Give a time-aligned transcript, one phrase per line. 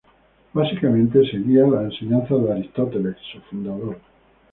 [0.53, 3.97] Básicamente, seguía las enseñanzas de Aristóteles, su fundador.